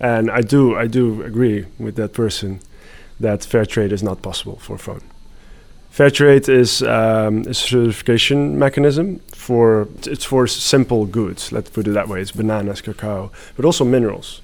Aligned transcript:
And 0.00 0.30
I 0.30 0.42
do, 0.42 0.76
I 0.76 0.86
do 0.86 1.22
agree 1.22 1.66
with 1.78 1.96
that 1.96 2.12
person 2.12 2.60
that 3.20 3.44
fair 3.44 3.66
trade 3.66 3.92
is 3.92 4.02
not 4.02 4.22
possible 4.22 4.58
for 4.60 4.78
phone. 4.78 5.02
Fair 5.90 6.10
trade 6.10 6.48
is 6.48 6.82
um, 6.82 7.44
a 7.48 7.54
certification 7.54 8.58
mechanism 8.58 9.20
for 9.34 9.88
it's 10.06 10.24
for 10.24 10.46
simple 10.46 11.06
goods. 11.06 11.50
Let's 11.50 11.70
put 11.70 11.88
it 11.88 11.94
that 11.94 12.08
way. 12.08 12.20
It's 12.20 12.30
bananas, 12.30 12.82
cacao, 12.82 13.32
but 13.56 13.64
also 13.64 13.84
minerals. 13.84 14.40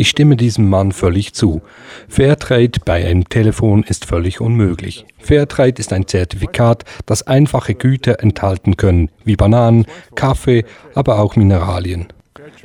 Ich 0.00 0.10
stimme 0.10 0.36
diesem 0.36 0.68
Mann 0.68 0.92
völlig 0.92 1.34
zu. 1.34 1.60
Fairtrade 2.08 2.78
bei 2.84 3.04
einem 3.04 3.28
Telefon 3.28 3.82
ist 3.82 4.04
völlig 4.04 4.40
unmöglich. 4.40 5.04
Fairtrade 5.18 5.80
ist 5.80 5.92
ein 5.92 6.06
Zertifikat, 6.06 6.84
das 7.04 7.26
einfache 7.26 7.74
Güter 7.74 8.22
enthalten 8.22 8.76
können, 8.76 9.10
wie 9.24 9.34
Bananen, 9.34 9.86
Kaffee, 10.14 10.64
aber 10.94 11.18
auch 11.18 11.34
Mineralien. 11.34 12.06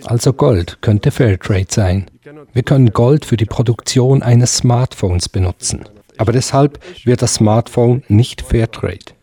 Also 0.04 0.34
Gold 0.34 0.78
könnte 0.82 1.10
Fairtrade 1.10 1.66
sein. 1.70 2.05
Wir 2.54 2.64
können 2.64 2.94
Gold 2.94 3.26
für 3.26 3.38
die 3.38 3.46
Produktion 3.46 4.23
eines 4.23 4.58
Smartphones 4.58 5.30
benutzen. 5.30 5.86
Aber 6.18 6.31
deshalb 6.31 6.80
wird 7.05 7.22
das 7.22 7.36
Smartphone 7.36 8.04
nicht 8.08 8.41
Fairtrade. 8.41 9.14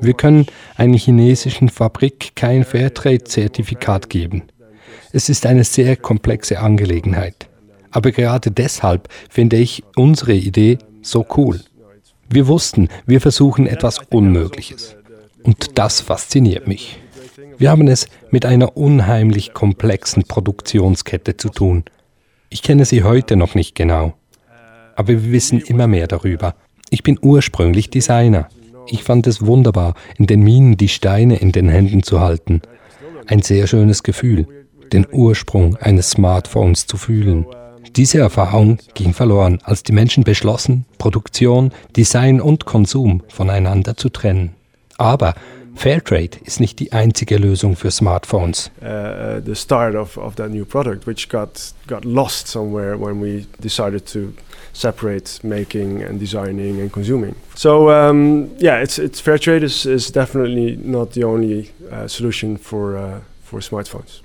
Wir 0.00 0.14
können 0.14 0.46
einer 0.76 0.96
chinesischen 0.96 1.68
Fabrik 1.68 2.34
kein 2.34 2.64
Fairtrade-Zertifikat 2.64 4.08
geben. 4.08 4.44
Es 5.12 5.28
ist 5.28 5.46
eine 5.46 5.64
sehr 5.64 5.96
komplexe 5.96 6.58
Angelegenheit. 6.58 7.48
Aber 7.90 8.10
gerade 8.10 8.50
deshalb 8.50 9.08
finde 9.28 9.56
ich 9.56 9.84
unsere 9.94 10.34
Idee 10.34 10.78
so 11.02 11.26
cool. 11.36 11.60
Wir 12.28 12.48
wussten, 12.48 12.88
wir 13.06 13.20
versuchen 13.20 13.66
etwas 13.66 13.98
Unmögliches. 14.10 14.96
Und 15.42 15.78
das 15.78 16.00
fasziniert 16.00 16.66
mich. 16.66 16.98
Wir 17.58 17.70
haben 17.70 17.86
es 17.86 18.08
mit 18.30 18.46
einer 18.46 18.76
unheimlich 18.76 19.52
komplexen 19.52 20.24
Produktionskette 20.24 21.36
zu 21.36 21.50
tun. 21.50 21.84
Ich 22.54 22.62
kenne 22.62 22.84
sie 22.84 23.02
heute 23.02 23.34
noch 23.34 23.56
nicht 23.56 23.74
genau. 23.74 24.14
Aber 24.94 25.08
wir 25.08 25.32
wissen 25.32 25.58
immer 25.60 25.88
mehr 25.88 26.06
darüber. 26.06 26.54
Ich 26.88 27.02
bin 27.02 27.18
ursprünglich 27.20 27.90
Designer. 27.90 28.48
Ich 28.86 29.02
fand 29.02 29.26
es 29.26 29.44
wunderbar, 29.44 29.94
in 30.18 30.28
den 30.28 30.40
Minen 30.42 30.76
die 30.76 30.86
Steine 30.86 31.34
in 31.34 31.50
den 31.50 31.68
Händen 31.68 32.04
zu 32.04 32.20
halten. 32.20 32.62
Ein 33.26 33.42
sehr 33.42 33.66
schönes 33.66 34.04
Gefühl 34.04 34.46
den 34.92 35.04
Ursprung 35.10 35.74
eines 35.78 36.10
Smartphones 36.10 36.86
zu 36.86 36.96
fühlen. 36.96 37.44
Diese 37.96 38.18
Erfahrung 38.18 38.78
ging 38.94 39.14
verloren, 39.14 39.58
als 39.64 39.82
die 39.82 39.92
Menschen 39.92 40.22
beschlossen, 40.22 40.84
Produktion, 40.98 41.72
Design 41.96 42.40
und 42.40 42.66
Konsum 42.66 43.24
voneinander 43.26 43.96
zu 43.96 44.10
trennen. 44.10 44.54
Aber 44.96 45.34
Fairtrade 45.74 46.38
ist 46.44 46.60
nicht 46.60 46.78
die 46.78 46.92
einzige 46.92 47.36
Lösung 47.36 47.76
für 47.76 47.90
Smartphones. 47.90 48.70
Uh, 48.80 49.40
the 49.44 49.54
start 49.54 49.94
of, 49.94 50.16
of 50.16 50.36
that 50.36 50.50
new 50.50 50.64
product, 50.64 51.06
which 51.06 51.28
got, 51.28 51.72
got 51.86 52.04
lost 52.04 52.48
somewhere 52.48 52.96
when 52.98 53.20
we 53.20 53.46
decided 53.60 54.06
to 54.06 54.32
separate 54.72 55.42
making 55.42 56.02
and 56.02 56.20
designing 56.20 56.80
and 56.80 56.92
consuming. 56.92 57.34
So 57.54 57.90
um, 57.90 58.50
yeah, 58.58 58.82
it's, 58.82 58.98
it's 58.98 59.20
Fairtrade 59.20 59.62
is, 59.62 59.86
is 59.86 60.10
definitely 60.10 60.76
not 60.76 61.12
the 61.12 61.24
only 61.24 61.70
uh, 61.90 62.08
solution 62.08 62.56
for, 62.56 62.96
uh, 62.96 63.20
for 63.42 63.60
smartphones. 63.60 64.20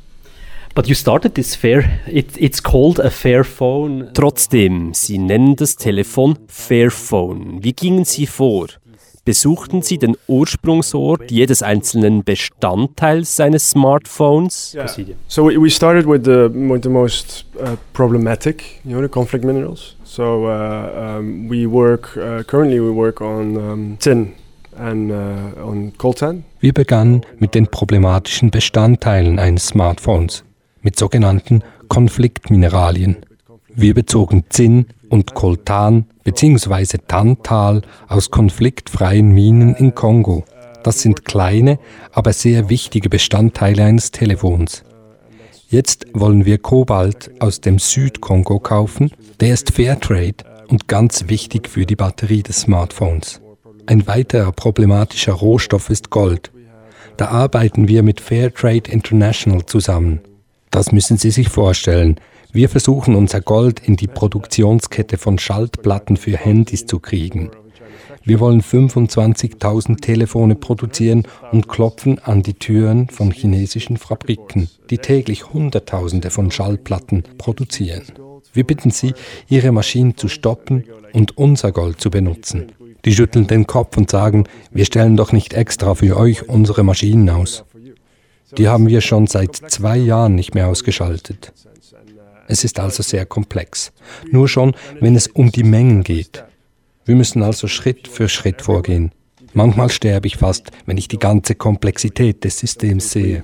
But 0.75 0.87
you 0.87 0.95
started 0.95 1.33
this 1.33 1.55
fair. 1.55 1.99
It, 2.07 2.37
it's 2.37 2.61
called 2.61 2.99
a 2.99 3.09
Fairphone. 3.09 4.13
Trotzdem, 4.13 4.93
Sie 4.93 5.17
nennen 5.17 5.55
das 5.55 5.75
Telefon 5.75 6.37
Fairphone. 6.47 7.63
Wie 7.63 7.73
gingen 7.73 8.05
Sie 8.05 8.27
vor? 8.27 8.67
Besuchten 9.29 9.83
Sie 9.83 9.99
den 9.99 10.17
Ursprungsort 10.25 11.29
jedes 11.29 11.61
einzelnen 11.61 12.23
Bestandteils 12.23 13.35
seines 13.35 13.69
Smartphones? 13.69 14.73
Yeah. 14.73 14.87
So 15.27 15.45
we, 15.45 15.61
we 15.61 15.69
started 15.69 16.07
with 16.07 16.23
the, 16.23 16.49
with 16.51 16.81
the 16.81 16.89
most 16.89 17.45
uh, 17.61 17.75
problematic, 17.93 18.81
you 18.83 18.93
know, 18.93 19.03
the 19.03 19.07
conflict 19.07 19.45
minerals. 19.45 19.95
So 20.03 20.47
uh, 20.47 21.19
um, 21.19 21.47
we 21.47 21.67
work 21.67 22.17
uh, 22.17 22.41
currently 22.41 22.79
we 22.79 22.89
work 22.89 23.21
on 23.21 23.55
um, 23.55 23.97
tin 23.99 24.33
and 24.75 25.11
uh, 25.11 25.63
on 25.63 25.93
coltan. 25.99 26.43
Wir 26.59 26.73
begannen 26.73 27.21
mit 27.37 27.53
den 27.53 27.67
problematischen 27.67 28.49
Bestandteilen 28.49 29.37
eines 29.37 29.67
Smartphones 29.67 30.43
mit 30.81 30.97
sogenannten 30.97 31.61
Konfliktmineralien. 31.87 33.17
Wir 33.75 33.93
bezogen 33.93 34.45
Zinn 34.49 34.87
und 35.09 35.33
Koltan 35.33 36.05
bzw. 36.23 36.97
Tantal 37.07 37.81
aus 38.07 38.31
konfliktfreien 38.31 39.31
Minen 39.31 39.75
in 39.75 39.95
Kongo. 39.95 40.45
Das 40.83 41.01
sind 41.01 41.25
kleine, 41.25 41.79
aber 42.11 42.33
sehr 42.33 42.69
wichtige 42.69 43.09
Bestandteile 43.09 43.83
eines 43.83 44.11
Telefons. 44.11 44.83
Jetzt 45.67 46.07
wollen 46.13 46.45
wir 46.45 46.57
Kobalt 46.57 47.29
aus 47.39 47.61
dem 47.61 47.77
Südkongo 47.77 48.59
kaufen. 48.59 49.11
Der 49.39 49.53
ist 49.53 49.73
Fairtrade 49.73 50.45
und 50.67 50.87
ganz 50.87 51.27
wichtig 51.27 51.67
für 51.69 51.85
die 51.85 51.95
Batterie 51.95 52.41
des 52.41 52.61
Smartphones. 52.61 53.41
Ein 53.85 54.07
weiterer 54.07 54.51
problematischer 54.51 55.33
Rohstoff 55.33 55.89
ist 55.89 56.09
Gold. 56.09 56.51
Da 57.17 57.27
arbeiten 57.27 57.87
wir 57.87 58.01
mit 58.01 58.21
Fairtrade 58.21 58.89
International 58.89 59.65
zusammen. 59.65 60.21
Das 60.71 60.91
müssen 60.91 61.17
Sie 61.17 61.31
sich 61.31 61.49
vorstellen. 61.49 62.19
Wir 62.51 62.67
versuchen 62.67 63.13
unser 63.13 63.41
Gold 63.41 63.79
in 63.87 63.95
die 63.95 64.07
Produktionskette 64.07 65.19
von 65.19 65.37
Schaltplatten 65.37 66.17
für 66.17 66.35
Handys 66.35 66.87
zu 66.87 66.99
kriegen. 66.99 67.51
Wir 68.23 68.39
wollen 68.39 68.61
25.000 68.61 70.01
Telefone 70.01 70.55
produzieren 70.55 71.27
und 71.51 71.67
klopfen 71.67 72.17
an 72.17 72.41
die 72.41 72.55
Türen 72.55 73.07
von 73.07 73.29
chinesischen 73.29 73.97
Fabriken, 73.97 74.67
die 74.89 74.97
täglich 74.97 75.53
Hunderttausende 75.53 76.31
von 76.31 76.49
Schallplatten 76.49 77.23
produzieren. 77.37 78.03
Wir 78.51 78.63
bitten 78.63 78.89
sie, 78.89 79.13
ihre 79.47 79.71
Maschinen 79.71 80.17
zu 80.17 80.27
stoppen 80.27 80.85
und 81.13 81.37
unser 81.37 81.71
Gold 81.71 82.01
zu 82.01 82.09
benutzen. 82.09 82.71
Die 83.05 83.13
schütteln 83.13 83.45
den 83.45 83.67
Kopf 83.67 83.95
und 83.95 84.09
sagen, 84.09 84.45
wir 84.71 84.85
stellen 84.85 85.17
doch 85.17 85.31
nicht 85.33 85.53
extra 85.53 85.93
für 85.93 86.17
euch 86.17 86.49
unsere 86.49 86.83
Maschinen 86.83 87.29
aus. 87.29 87.63
Die 88.57 88.67
haben 88.67 88.87
wir 88.87 89.01
schon 89.01 89.27
seit 89.27 89.55
zwei 89.55 89.97
Jahren 89.97 90.33
nicht 90.33 90.55
mehr 90.55 90.67
ausgeschaltet. 90.67 91.53
Es 92.49 92.63
ist 92.63 92.79
also 92.79 93.03
sehr 93.03 93.27
komplex. 93.27 93.91
Nur 94.31 94.47
schon, 94.47 94.75
wenn 94.99 95.15
es 95.15 95.27
um 95.27 95.51
die 95.51 95.63
Mengen 95.63 96.03
geht. 96.03 96.43
Wir 97.05 97.15
müssen 97.15 97.43
also 97.43 97.67
Schritt 97.67 98.07
für 98.07 98.27
Schritt 98.27 98.63
vorgehen. 98.63 99.11
Manchmal 99.53 99.89
sterbe 99.89 100.27
ich 100.27 100.37
fast, 100.37 100.71
wenn 100.85 100.97
ich 100.97 101.07
die 101.07 101.19
ganze 101.19 101.55
Komplexität 101.55 102.43
des 102.43 102.59
Systems 102.59 103.11
sehe. 103.11 103.43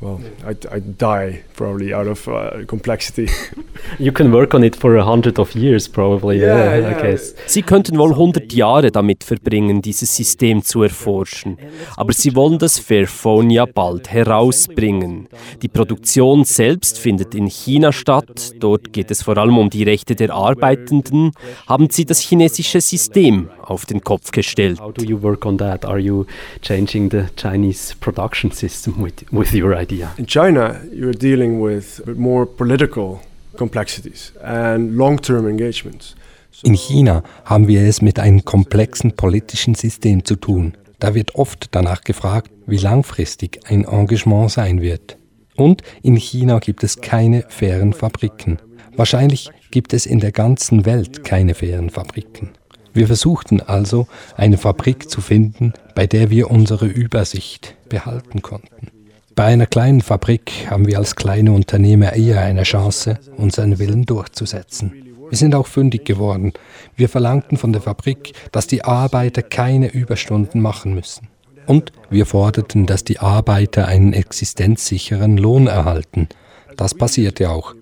well, 0.00 0.18
I'd, 0.46 0.66
I'd 0.70 0.98
die 0.98 1.40
probably 1.54 1.94
out 1.94 2.06
of 2.06 2.28
complexity. 2.66 3.28
You 3.98 4.12
can 4.12 4.32
work 4.32 4.54
on 4.54 4.62
it 4.62 4.74
for 4.74 4.96
a 4.96 5.04
hundred 5.04 5.38
of 5.38 5.54
years 5.54 5.88
probably. 5.88 6.38
Yeah, 6.38 6.78
yeah, 6.78 6.90
I 6.90 7.02
guess. 7.02 7.34
Sie 7.46 7.62
könnten 7.62 7.98
wohl 7.98 8.10
100 8.10 8.52
Jahre 8.52 8.90
damit 8.90 9.24
verbringen, 9.24 9.82
dieses 9.82 10.14
System 10.16 10.62
zu 10.62 10.82
erforschen. 10.82 11.58
Aber 11.96 12.12
Sie 12.12 12.34
wollen 12.34 12.58
das 12.58 12.78
Fairphone 12.78 13.50
ja 13.50 13.66
bald 13.66 14.10
herausbringen. 14.10 15.28
Die 15.62 15.68
Produktion 15.68 16.44
selbst 16.44 16.98
findet 16.98 17.34
in 17.34 17.46
China 17.46 17.92
statt. 17.92 18.52
Dort 18.58 18.92
geht 18.92 19.10
es 19.10 19.22
vor 19.22 19.36
allem 19.38 19.58
um 19.58 19.70
die 19.70 19.84
Rechte 19.84 20.14
der 20.14 20.32
Arbeitenden. 20.32 21.32
Haben 21.66 21.88
Sie 21.90 22.04
das 22.04 22.20
chinesische 22.20 22.80
System 22.80 23.50
auf 23.62 23.86
den 23.86 24.00
Kopf 24.00 24.30
gestellt? 24.30 24.80
Work 25.26 25.44
on 25.44 25.56
that? 25.58 25.84
Are 25.84 25.98
you 25.98 26.26
changing 26.62 27.10
the 27.10 27.24
Chinese 27.36 27.94
production 27.98 28.52
system 28.52 29.02
with, 29.02 29.24
with 29.32 29.52
your 29.52 29.74
idea? 29.74 30.14
In 30.18 30.26
China, 30.26 30.80
you're 30.92 31.18
dealing 31.18 31.60
with 31.60 32.06
more 32.06 32.46
political 32.46 33.20
complexities 33.56 34.32
and 34.42 34.96
long-term 34.96 35.48
engagements. 35.48 36.14
In 36.62 36.74
China 36.74 37.22
haben 37.44 37.66
wir 37.66 37.82
es 37.82 38.00
mit 38.00 38.18
einem 38.18 38.44
komplexen 38.44 39.12
politischen 39.16 39.74
System 39.74 40.24
zu 40.24 40.36
tun. 40.36 40.74
Da 41.00 41.14
wird 41.14 41.34
oft 41.34 41.68
danach 41.72 42.02
gefragt, 42.02 42.50
wie 42.66 42.78
langfristig 42.78 43.60
ein 43.68 43.84
Engagement 43.84 44.50
sein 44.50 44.80
wird. 44.80 45.18
Und 45.56 45.82
in 46.02 46.16
China 46.16 46.60
gibt 46.60 46.84
es 46.84 47.00
keine 47.00 47.44
fairen 47.48 47.92
Fabriken. 47.92 48.58
Wahrscheinlich 48.96 49.50
gibt 49.70 49.92
es 49.92 50.06
in 50.06 50.20
der 50.20 50.32
ganzen 50.32 50.86
Welt 50.86 51.24
keine 51.24 51.54
fairen 51.54 51.90
Fabriken. 51.90 52.50
Wir 52.96 53.08
versuchten 53.08 53.60
also, 53.60 54.06
eine 54.38 54.56
Fabrik 54.56 55.10
zu 55.10 55.20
finden, 55.20 55.74
bei 55.94 56.06
der 56.06 56.30
wir 56.30 56.50
unsere 56.50 56.86
Übersicht 56.86 57.74
behalten 57.90 58.40
konnten. 58.40 58.88
Bei 59.34 59.44
einer 59.44 59.66
kleinen 59.66 60.00
Fabrik 60.00 60.50
haben 60.70 60.86
wir 60.86 60.96
als 60.96 61.14
kleine 61.14 61.52
Unternehmer 61.52 62.14
eher 62.14 62.40
eine 62.40 62.62
Chance, 62.62 63.18
unseren 63.36 63.78
Willen 63.78 64.06
durchzusetzen. 64.06 64.94
Wir 65.28 65.36
sind 65.36 65.54
auch 65.54 65.66
fündig 65.66 66.06
geworden. 66.06 66.54
Wir 66.96 67.10
verlangten 67.10 67.58
von 67.58 67.74
der 67.74 67.82
Fabrik, 67.82 68.32
dass 68.50 68.66
die 68.66 68.82
Arbeiter 68.82 69.42
keine 69.42 69.88
Überstunden 69.88 70.62
machen 70.62 70.94
müssen. 70.94 71.28
Und 71.66 71.92
wir 72.08 72.24
forderten, 72.24 72.86
dass 72.86 73.04
die 73.04 73.18
Arbeiter 73.18 73.88
einen 73.88 74.14
existenzsicheren 74.14 75.36
Lohn 75.36 75.66
erhalten. 75.66 76.30
Das 76.78 76.94
passierte 76.94 77.50
auch. 77.50 77.74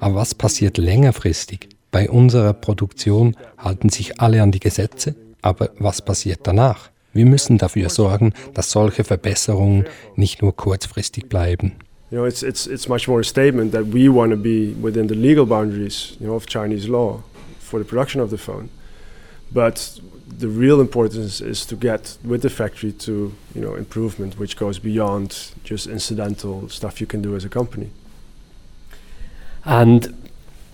Aber 0.00 0.14
was 0.14 0.34
passiert 0.34 0.78
längerfristig? 0.78 1.73
Bei 1.94 2.10
unserer 2.10 2.54
Produktion 2.54 3.36
halten 3.56 3.88
sich 3.88 4.20
alle 4.20 4.42
an 4.42 4.50
die 4.50 4.58
Gesetze, 4.58 5.14
aber 5.42 5.70
was 5.78 6.02
passiert 6.02 6.40
danach? 6.42 6.90
Wir 7.12 7.24
müssen 7.24 7.56
dafür 7.56 7.88
sorgen, 7.88 8.32
dass 8.52 8.72
solche 8.72 9.04
Verbesserungen 9.04 9.84
nicht 10.16 10.42
nur 10.42 10.56
kurzfristig 10.56 11.28
bleiben. 11.28 11.76
You 12.10 12.18
know, 12.18 12.26
it's 12.26 12.42
it's 12.42 12.66
it's 12.66 12.88
much 12.88 13.06
more 13.06 13.20
a 13.20 13.22
statement 13.22 13.70
that 13.70 13.94
we 13.94 14.12
want 14.12 14.32
to 14.32 14.36
be 14.36 14.74
within 14.82 15.06
the 15.06 15.14
legal 15.14 15.46
boundaries, 15.46 16.16
you 16.18 16.26
know, 16.26 16.34
of 16.34 16.46
Chinese 16.48 16.88
law 16.88 17.22
for 17.60 17.78
the 17.78 17.84
production 17.84 18.20
of 18.20 18.30
the 18.30 18.38
phone. 18.38 18.70
But 19.52 20.00
the 20.40 20.48
real 20.48 20.80
importance 20.80 21.40
is 21.40 21.64
to 21.66 21.76
get 21.76 22.18
with 22.24 22.42
the 22.42 22.50
factory 22.50 22.90
to 23.04 23.12
you 23.54 23.60
know 23.60 23.76
improvement, 23.76 24.36
which 24.36 24.56
goes 24.56 24.80
beyond 24.80 25.52
just 25.62 25.86
incidental 25.86 26.68
stuff 26.68 27.00
you 27.00 27.06
can 27.06 27.22
do 27.22 27.36
as 27.36 27.44
a 27.44 27.48
company. 27.48 27.90
And 29.64 30.12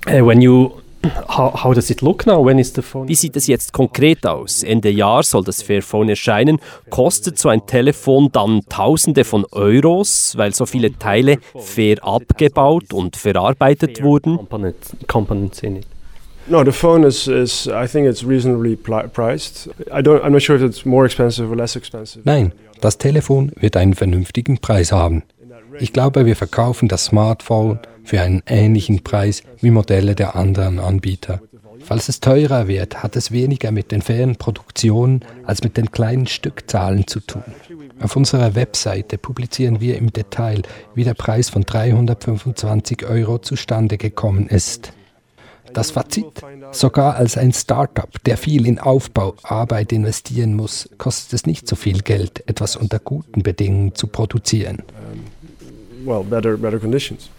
uh, 0.07 0.25
when 0.25 0.41
you 0.41 0.81
How, 1.29 1.53
how 1.65 1.73
does 1.73 1.91
it 1.91 2.03
look 2.03 2.27
now? 2.27 2.45
When 2.45 2.59
is 2.59 2.75
the 2.75 2.83
phone? 2.83 3.09
Wie 3.09 3.15
sieht 3.15 3.35
es 3.37 3.47
jetzt 3.47 3.73
konkret 3.73 4.27
aus? 4.27 4.63
Ende 4.63 4.91
Jahr 4.91 5.23
soll 5.23 5.45
das 5.45 5.63
Fairphone 5.63 6.11
erscheinen. 6.11 6.61
Kostet 6.91 7.39
so 7.39 7.49
ein 7.49 7.65
Telefon 7.67 8.29
dann 8.33 8.61
Tausende 8.69 9.25
von 9.25 9.47
Euros, 9.51 10.35
weil 10.37 10.55
so 10.55 10.67
viele 10.67 10.97
Teile 10.99 11.39
fair 11.57 12.05
abgebaut 12.05 12.93
und 12.93 13.17
verarbeitet 13.17 14.03
wurden? 14.03 14.39
Components 15.07 15.63
in 15.63 15.77
it. 15.77 15.87
No, 16.47 16.65
the 16.65 16.73
phone 16.73 17.05
is, 17.05 17.29
is 17.29 17.67
I 17.69 17.87
think 17.87 18.09
it's 18.09 18.25
reasonably 18.25 18.77
priced. 18.77 19.69
I 19.93 20.03
don't, 20.03 20.23
I'm 20.25 20.33
not 20.33 20.43
sure 20.43 20.57
if 20.57 20.63
it's 20.63 20.85
more 20.85 21.07
expensive 21.07 21.51
or 21.51 21.57
less 21.57 21.77
expensive. 21.77 22.23
Nein, 22.25 22.53
das 22.81 22.99
Telefon 22.99 23.53
wird 23.57 23.77
einen 23.77 23.95
vernünftigen 23.95 24.59
Preis 24.59 24.91
haben. 24.91 25.23
Ich 25.79 25.93
glaube, 25.93 26.27
wir 26.27 26.37
verkaufen 26.37 26.89
das 26.89 27.07
Smartphone 27.07 27.79
für 28.05 28.21
einen 28.21 28.43
ähnlichen 28.47 29.03
Preis 29.03 29.43
wie 29.61 29.71
Modelle 29.71 30.15
der 30.15 30.37
anderen 30.37 30.79
Anbieter. 30.79 31.41
Falls 31.83 32.09
es 32.09 32.21
teurer 32.21 32.69
wird, 32.69 33.03
hat 33.03 33.17
es 33.17 33.33
weniger 33.33 33.73
mit 33.73 33.91
den 33.91 34.03
fairen 34.03 34.37
Produktionen 34.37 35.25
als 35.45 35.63
mit 35.63 35.77
den 35.77 35.91
kleinen 35.91 36.27
Stückzahlen 36.27 37.07
zu 37.07 37.21
tun. 37.21 37.43
Auf 38.01 38.17
unserer 38.17 38.55
Webseite 38.55 39.19
publizieren 39.19 39.81
wir 39.81 39.97
im 39.97 40.13
Detail, 40.13 40.63
wie 40.95 41.05
der 41.05 41.15
Preis 41.15 41.49
von 41.49 41.63
325 41.63 43.07
Euro 43.07 43.39
zustande 43.39 43.97
gekommen 43.97 44.47
ist. 44.47 44.93
Das 45.73 45.93
Fazit? 45.93 46.27
Sogar 46.73 47.17
als 47.17 47.39
ein 47.39 47.53
Startup, 47.53 48.11
der 48.25 48.37
viel 48.37 48.67
in 48.67 48.79
Aufbauarbeit 48.79 49.93
investieren 49.93 50.55
muss, 50.55 50.89
kostet 50.99 51.33
es 51.33 51.47
nicht 51.47 51.69
so 51.69 51.77
viel 51.77 52.03
Geld, 52.03 52.43
etwas 52.49 52.77
unter 52.77 52.99
guten 52.99 53.43
Bedingungen 53.43 53.95
zu 53.95 54.09
produzieren. 54.09 54.83
Well, 56.05 56.23
better, 56.23 56.57
better 56.57 56.79
conditions. 56.79 57.31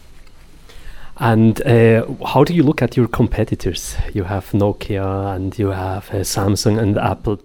And 1.17 1.61
uh, 1.65 2.05
how 2.25 2.43
do 2.43 2.53
you 2.53 2.63
look 2.63 2.81
at 2.81 2.97
your 2.97 3.07
competitors? 3.07 3.95
You 4.13 4.23
have 4.23 4.51
Nokia 4.53 5.35
and 5.35 5.57
you 5.57 5.69
have 5.69 6.09
uh, 6.11 6.23
Samsung 6.23 6.79
and 6.79 6.97
Apple. 6.97 7.37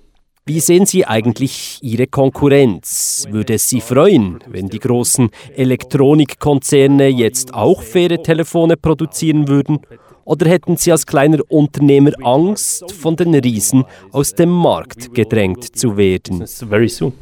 Wie 0.49 0.61
sehen 0.61 0.87
Sie 0.87 1.05
eigentlich 1.05 1.81
Ihre 1.83 2.07
Konkurrenz? 2.07 3.27
Würde 3.29 3.55
es 3.55 3.69
Sie 3.69 3.81
freuen, 3.81 4.39
wenn 4.47 4.69
die 4.69 4.79
großen 4.79 5.31
Elektronikkonzerne 5.57 7.09
jetzt 7.09 7.53
auch 7.53 7.83
faire 7.83 8.23
Telefone 8.23 8.77
produzieren 8.77 9.49
würden? 9.49 9.81
Oder 10.27 10.51
hätten 10.51 10.77
Sie 10.77 10.91
als 10.91 11.07
kleiner 11.07 11.39
Unternehmer 11.49 12.11
Angst, 12.23 12.93
von 12.93 13.15
den 13.15 13.33
Riesen 13.33 13.85
aus 14.11 14.35
dem 14.35 14.51
Markt 14.51 15.15
gedrängt 15.15 15.77
zu 15.77 15.97
werden? 15.97 16.45
Very 16.69 16.89
soon. 16.89 17.13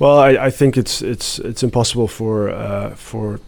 Well, 0.00 0.18
I, 0.18 0.48
I 0.48 0.50
think 0.50 0.76
it's 0.76 1.00
it's 1.00 1.38
it's 1.38 1.62
impossible 1.62 2.08
for 2.08 2.48
uh, 2.50 2.90
for 2.96 3.38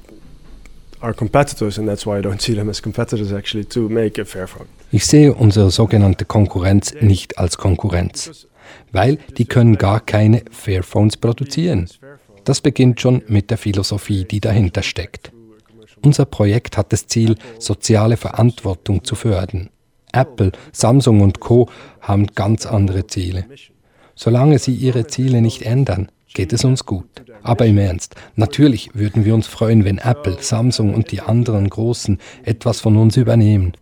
our 1.03 1.13
competitors, 1.13 1.77
and 1.79 1.89
that's 1.89 2.07
why 2.07 2.19
I 2.19 2.23
don't 2.23 2.41
see 2.41 2.55
them 2.55 2.69
as 2.69 2.81
competitors 2.81 3.33
actually, 3.33 3.65
to 3.67 3.89
make 3.89 4.21
a 4.21 4.25
fair 4.25 4.47
phone. 4.47 4.67
Ich 4.93 5.05
sehe 5.07 5.35
unsere 5.35 5.71
sogenannte 5.73 6.25
Konkurrenz 6.25 6.95
nicht 7.01 7.37
als 7.37 7.59
Konkurrenz, 7.59 8.47
weil 8.93 9.19
die 9.39 9.45
können 9.45 9.77
gar 9.77 10.01
keine 10.01 10.43
Fairphones 10.53 11.17
produzieren. 11.17 11.89
Das 12.45 12.61
beginnt 12.61 13.01
schon 13.01 13.23
mit 13.27 13.51
der 13.51 13.59
Philosophie, 13.59 14.25
die 14.25 14.41
dahinter 14.41 14.83
steckt. 14.83 15.33
Unser 16.03 16.25
Projekt 16.25 16.77
hat 16.77 16.93
das 16.93 17.07
Ziel, 17.07 17.37
soziale 17.59 18.17
Verantwortung 18.17 19.05
zu 19.05 19.15
fördern. 19.15 19.71
Apple, 20.13 20.53
Samsung 20.73 21.21
und 21.21 21.41
Co 21.41 21.69
haben 22.01 22.27
ganz 22.29 22.67
andere 22.67 23.07
Ziele. 23.07 23.45
Solange 24.15 24.59
sie 24.59 24.75
ihre 24.75 25.07
Ziele 25.07 25.41
nicht 25.41 25.63
ändern, 25.63 26.11
geht 26.35 26.53
es 26.53 26.65
uns 26.65 26.85
gut. 26.85 27.09
Aber 27.43 27.67
im 27.67 27.79
Ernst, 27.79 28.15
natürlich 28.37 28.91
würden 28.95 29.25
wir 29.25 29.35
uns 29.35 29.47
freuen, 29.47 29.85
wenn 29.85 29.99
Apple, 29.99 30.39
Samsung 30.41 30.95
und 30.95 31.11
die 31.11 31.21
anderen 31.21 31.69
Großen 31.69 32.19
etwas 32.45 32.81
von 32.81 32.97
uns 32.97 33.17
übernehmen. 33.17 33.73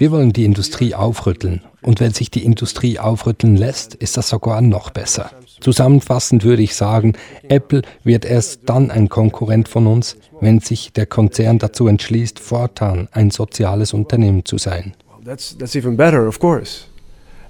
Wir 0.00 0.12
wollen 0.12 0.32
die 0.32 0.46
Industrie 0.46 0.94
aufrütteln. 0.94 1.60
Und 1.82 2.00
wenn 2.00 2.14
sich 2.14 2.30
die 2.30 2.42
Industrie 2.42 2.98
aufrütteln 2.98 3.54
lässt, 3.54 3.94
ist 3.94 4.16
das 4.16 4.30
sogar 4.30 4.62
noch 4.62 4.88
besser. 4.88 5.30
Zusammenfassend 5.60 6.42
würde 6.42 6.62
ich 6.62 6.74
sagen, 6.74 7.12
Apple 7.42 7.82
wird 8.02 8.24
erst 8.24 8.62
dann 8.64 8.90
ein 8.90 9.10
Konkurrent 9.10 9.68
von 9.68 9.86
uns, 9.86 10.16
wenn 10.40 10.60
sich 10.60 10.94
der 10.94 11.04
Konzern 11.04 11.58
dazu 11.58 11.86
entschließt, 11.86 12.38
fortan 12.38 13.10
ein 13.12 13.30
soziales 13.30 13.92
Unternehmen 13.92 14.46
zu 14.46 14.56
sein. 14.56 14.94
That's, 15.22 15.54
that's 15.58 15.76
even 15.76 15.98
better, 15.98 16.26
of 16.26 16.38
course. 16.38 16.86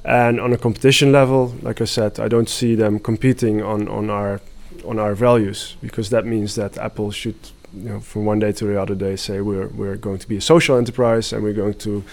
And 0.03 0.41
on 0.41 0.53
a 0.53 0.57
competition 0.57 1.13
level, 1.13 1.53
like 1.63 1.81
I 1.81 1.87
said, 1.87 2.19
I 2.19 2.27
don't 2.29 2.49
see 2.49 2.75
them 2.75 3.01
competing 3.01 3.63
on, 3.63 3.87
on 3.87 4.11
our 4.11 4.41
on 4.85 4.99
our 4.99 5.15
values 5.15 5.77
because 5.83 6.11
that 6.11 6.25
means 6.25 6.55
that 6.55 6.79
Apple 6.79 7.13
should, 7.13 7.37
you 7.75 7.89
know, 7.89 8.01
from 8.01 8.25
one 8.25 8.39
day 8.39 8.53
to 8.53 8.65
the 8.65 8.81
other 8.81 8.95
day, 8.95 9.17
say 9.17 9.41
we're 9.41 9.69
we're 9.69 9.97
going 9.97 10.19
to 10.19 10.29
be 10.29 10.37
a 10.37 10.41
social 10.41 10.77
enterprise 10.77 11.33
and 11.33 11.43
we're 11.43 11.53
going 11.53 11.75
to 11.75 12.05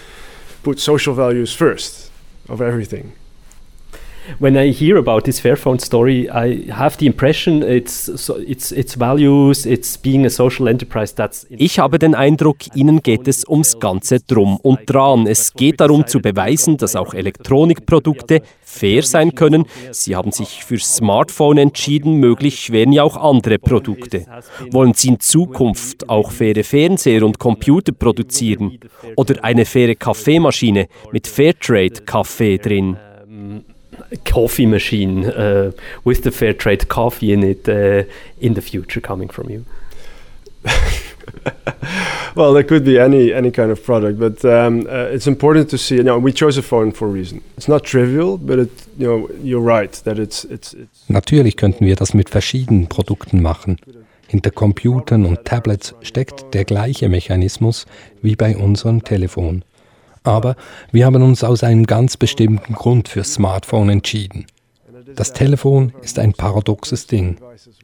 put 0.63 0.79
social 0.79 1.13
values 1.13 1.53
first 1.53 2.11
of 2.49 2.61
everything. 2.61 3.13
When 4.39 4.57
I 4.57 4.71
hear 4.71 4.97
about 4.97 5.21
this 5.21 5.39
Fairphone 5.39 5.79
story, 5.79 6.29
I 6.29 6.71
have 6.71 6.97
the 6.97 7.05
impression 7.05 7.63
it's 7.63 8.11
so, 8.15 8.37
it's 8.37 8.71
it's 8.71 8.95
values, 8.95 9.65
it's 9.65 9.97
being 9.97 10.25
a 10.25 10.29
social 10.29 10.67
enterprise. 10.67 11.13
That's 11.15 11.47
ich 11.49 11.79
habe 11.79 11.99
den 11.99 12.15
Eindruck, 12.15 12.75
Ihnen 12.75 13.01
geht 13.01 13.27
es 13.27 13.47
ums 13.47 13.79
ganze 13.79 14.19
Drum 14.19 14.57
und 14.57 14.79
Dran. 14.85 15.27
Es 15.27 15.53
geht 15.53 15.79
darum 15.79 16.05
zu 16.07 16.19
beweisen, 16.19 16.77
dass 16.77 16.95
auch 16.95 17.13
Elektronikprodukte 17.13 18.41
fair 18.61 19.03
sein 19.03 19.33
können. 19.35 19.65
Sie 19.91 20.15
haben 20.15 20.31
sich 20.31 20.63
für 20.63 20.77
Smartphone 20.77 21.57
entschieden, 21.57 22.15
möglich 22.15 22.71
wären 22.71 22.91
ja 22.91 23.03
auch 23.03 23.17
andere 23.17 23.59
Produkte. 23.59 24.25
Wollen 24.71 24.93
Sie 24.93 25.09
in 25.09 25.19
Zukunft 25.19 26.09
auch 26.09 26.31
faire 26.31 26.63
Fernseher 26.63 27.23
und 27.23 27.39
Computer 27.39 27.91
produzieren? 27.91 28.79
Oder 29.15 29.43
eine 29.43 29.65
faire 29.65 29.95
Kaffeemaschine 29.95 30.87
mit 31.11 31.27
Fairtrade-Kaffee 31.27 32.57
drin? 32.57 32.97
Coffee 34.25 34.65
machine 34.65 35.25
uh, 35.25 35.71
with 36.03 36.23
the 36.23 36.31
fair 36.31 36.53
trade 36.53 36.87
coffee 36.87 37.31
in 37.33 37.43
it 37.43 37.67
uh, 37.67 38.03
in 38.39 38.53
the 38.53 38.61
future 38.61 39.01
coming 39.01 39.29
from 39.29 39.49
you? 39.49 39.65
well, 42.35 42.53
there 42.53 42.63
could 42.63 42.83
be 42.83 42.99
any 42.99 43.33
any 43.33 43.51
kind 43.51 43.71
of 43.71 43.83
product, 43.83 44.19
but 44.19 44.43
um, 44.45 44.87
uh, 44.87 45.13
it's 45.13 45.27
important 45.27 45.69
to 45.69 45.77
see. 45.77 45.95
You 45.95 46.03
know, 46.03 46.19
we 46.19 46.31
chose 46.31 46.57
a 46.57 46.61
phone 46.61 46.91
for 46.91 47.07
a 47.07 47.11
reason. 47.11 47.41
It's 47.57 47.67
not 47.67 47.83
trivial, 47.83 48.37
but 48.37 48.59
it, 48.59 48.71
you 48.97 49.07
know, 49.07 49.29
you're 49.41 49.61
right 49.61 49.91
that 50.03 50.19
it's, 50.19 50.45
it's, 50.45 50.73
it's 50.73 51.09
Natürlich 51.09 51.55
könnten 51.55 51.85
wir 51.85 51.95
das 51.95 52.13
mit 52.13 52.29
verschiedenen 52.29 52.87
Produkten 52.87 53.41
machen. 53.41 53.77
Hinter 54.27 54.51
Computern 54.51 55.25
und 55.25 55.45
Tablets 55.45 55.95
steckt 56.01 56.53
der 56.53 56.65
gleiche 56.65 57.07
Mechanismus 57.07 57.85
wie 58.21 58.35
bei 58.35 58.57
unserem 58.57 59.03
Telefon. 59.03 59.63
Aber 60.27 60.57
wir 60.91 61.05
haben 61.05 61.23
uns 61.23 61.45
aus 61.45 61.63
einem 61.63 61.85
ganz 61.85 62.17
bestimmten 62.17 62.73
Grund 62.73 63.07
für 63.07 63.23
Smartphone 63.23 63.87
entschieden. 63.87 64.45
Das 65.15 65.31
Telefon 65.31 65.93
ist 66.01 66.19
ein 66.19 66.33
paradoxes 66.33 67.07
Ding. 67.07 67.37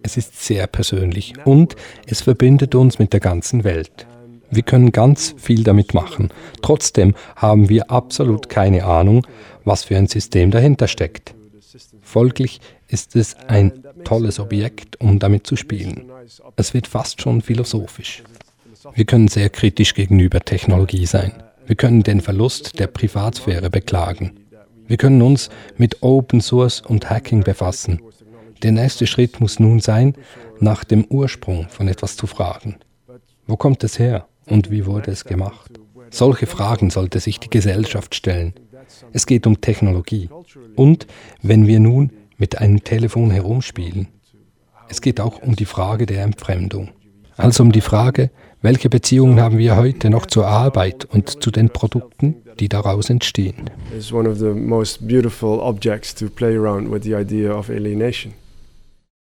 Es 0.04 0.18
ist 0.18 0.44
sehr 0.44 0.68
persönlich 0.68 1.36
und 1.46 1.78
es 2.06 2.22
verbindet 2.22 2.76
uns 2.76 3.00
mit 3.00 3.14
der 3.14 3.22
ganzen 3.22 3.64
Welt. 3.64 4.06
Wir 4.52 4.64
können 4.64 4.92
ganz 4.92 5.34
viel 5.38 5.64
damit 5.64 5.94
machen. 5.94 6.32
Trotzdem 6.62 7.16
haben 7.38 7.70
wir 7.70 7.90
absolut 7.90 8.50
keine 8.50 8.84
Ahnung, 8.84 9.26
was 9.64 9.86
für 9.86 9.96
ein 9.96 10.08
System 10.08 10.52
dahinter 10.52 10.90
steckt. 10.90 11.34
Folglich 12.02 12.60
ist 12.90 13.16
es 13.16 13.38
ein 13.48 13.72
tolles 14.04 14.42
Objekt, 14.42 15.00
um 15.00 15.18
damit 15.18 15.48
zu 15.48 15.56
spielen. 15.56 16.12
Es 16.58 16.74
wird 16.74 16.88
fast 16.88 17.22
schon 17.22 17.42
philosophisch. 17.42 18.22
Wir 18.94 19.06
können 19.06 19.30
sehr 19.30 19.50
kritisch 19.50 19.94
gegenüber 19.94 20.42
Technologie 20.42 21.06
sein. 21.06 21.32
Wir 21.66 21.76
können 21.76 22.04
den 22.04 22.22
Verlust 22.22 22.80
der 22.80 22.88
Privatsphäre 22.88 23.70
beklagen. 23.70 24.40
Wir 24.86 24.98
können 24.98 25.22
uns 25.22 25.50
mit 25.78 26.04
Open 26.04 26.42
Source 26.42 26.82
und 26.82 27.10
Hacking 27.10 27.44
befassen. 27.44 28.02
Der 28.64 28.72
nächste 28.72 29.08
Schritt 29.08 29.40
muss 29.40 29.60
nun 29.60 29.80
sein, 29.80 30.16
nach 30.60 30.84
dem 30.84 31.06
Ursprung 31.06 31.68
von 31.70 31.88
etwas 31.88 32.16
zu 32.16 32.28
fragen. 32.28 32.78
Wo 33.48 33.58
kommt 33.58 33.84
es 33.84 34.00
her 34.00 34.28
und 34.46 34.72
wie 34.72 34.86
wurde 34.86 35.12
es 35.12 35.26
gemacht? 35.26 35.72
Solche 36.10 36.48
Fragen 36.48 36.90
sollte 36.90 37.20
sich 37.20 37.40
die 37.40 37.50
Gesellschaft 37.50 38.14
stellen. 38.14 38.54
Es 39.12 39.26
geht 39.26 39.48
um 39.48 39.62
Technologie. 39.62 40.30
Und 40.76 41.08
wenn 41.42 41.68
wir 41.68 41.80
nun 41.80 42.12
mit 42.38 42.60
einem 42.60 42.84
Telefon 42.84 43.32
herumspielen, 43.32 44.10
es 44.90 45.02
geht 45.02 45.20
auch 45.20 45.42
um 45.42 45.56
die 45.56 45.66
Frage 45.66 46.06
der 46.06 46.24
Entfremdung. 46.24 46.90
Also 47.38 47.64
um 47.64 47.72
die 47.72 47.82
Frage, 47.82 48.30
welche 48.62 48.90
Beziehungen 48.90 49.42
haben 49.42 49.58
wir 49.58 49.76
heute 49.76 50.10
noch 50.10 50.26
zur 50.26 50.48
Arbeit 50.48 51.06
und 51.06 51.44
zu 51.44 51.52
den 51.52 51.70
Produkten, 51.70 52.36
die 52.60 52.70
daraus 52.70 53.10
entstehen? 53.10 53.70
It's 53.96 54.14
one 54.14 54.30
of 54.30 54.38
the 54.38 54.54
most 54.54 55.08
beautiful 55.08 55.60
objects 55.60 56.16
to 56.16 56.30
play 56.30 56.56
around 56.56 56.92
with 56.92 57.04
the 57.04 57.16
idea 57.16 57.54
of 57.54 57.70
alienation. 57.70 58.34